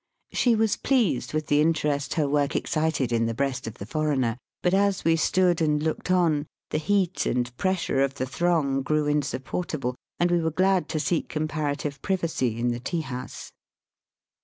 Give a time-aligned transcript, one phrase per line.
[0.31, 4.35] She was pleased with the interest her work excited in the breast of the foreigner,
[4.63, 9.05] but as we stood and looked on, the heat and pressure of the throng grew
[9.05, 13.51] insupportable, and we were glad to seek com parative privacy in the tea house.